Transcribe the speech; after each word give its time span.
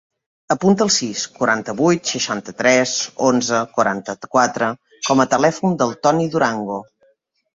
Apunta 0.53 0.85
el 0.85 0.91
sis, 0.93 1.25
quaranta-vuit, 1.33 2.09
seixanta-tres, 2.13 2.93
onze, 3.27 3.59
quaranta-quatre 3.77 4.69
com 5.09 5.23
a 5.25 5.27
telèfon 5.35 5.79
del 5.83 5.93
Toni 6.07 6.25
Durango. 6.37 6.83